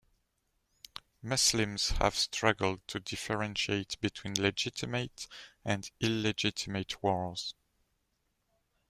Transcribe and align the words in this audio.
Muslims 1.21 1.89
have 1.99 2.15
struggled 2.15 2.79
to 2.87 2.99
differentiate 2.99 3.99
between 4.01 4.33
legitimate 4.33 5.27
and 5.63 5.91
illegitimate 5.99 7.03
wars. 7.03 7.53